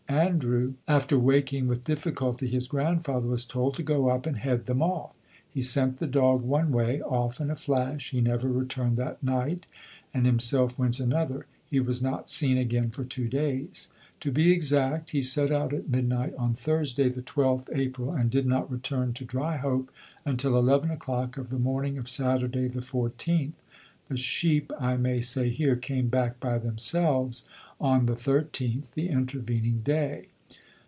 [0.09, 4.81] Andrew, after waking with difficulty his grandfather, was told to go up and head them
[4.81, 5.15] off.
[5.49, 9.65] He sent the dog one way off in a flash, he never returned that night
[10.13, 11.45] and himself went another.
[11.65, 13.89] He was not seen again for two days.
[14.19, 18.45] To be exact, he set out at midnight on Thursday the 12th April, and did
[18.45, 19.87] not return to Dryhope
[20.25, 23.53] until eleven o'clock of the morning of Saturday the 14th.
[24.09, 27.45] The sheep, I may say here, came back by themselves
[27.79, 30.27] on the 13th, the intervening day.